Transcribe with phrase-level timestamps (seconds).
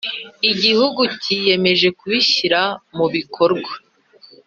[0.51, 2.61] Igihugu kiyemeje kubishyira
[2.97, 3.71] mu bikorwa